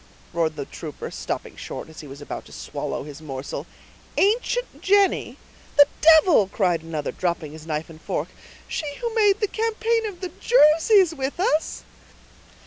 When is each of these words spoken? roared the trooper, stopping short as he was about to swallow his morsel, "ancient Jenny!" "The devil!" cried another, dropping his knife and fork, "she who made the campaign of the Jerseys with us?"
roared 0.33 0.55
the 0.55 0.65
trooper, 0.65 1.11
stopping 1.11 1.55
short 1.55 1.87
as 1.87 1.99
he 1.99 2.07
was 2.07 2.23
about 2.23 2.43
to 2.43 2.51
swallow 2.51 3.03
his 3.03 3.21
morsel, 3.21 3.67
"ancient 4.17 4.81
Jenny!" 4.81 5.37
"The 5.77 5.85
devil!" 6.01 6.47
cried 6.47 6.81
another, 6.81 7.11
dropping 7.11 7.51
his 7.51 7.67
knife 7.67 7.87
and 7.87 8.01
fork, 8.01 8.29
"she 8.67 8.95
who 8.95 9.13
made 9.13 9.39
the 9.41 9.47
campaign 9.47 10.07
of 10.07 10.21
the 10.21 10.31
Jerseys 10.41 11.13
with 11.13 11.39
us?" 11.39 11.83